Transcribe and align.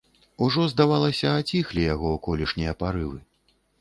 Ужо, 0.45 0.63
здавалася, 0.71 1.33
аціхлі 1.41 1.85
яго 1.93 2.17
колішнія 2.29 2.75
парывы. 2.81 3.19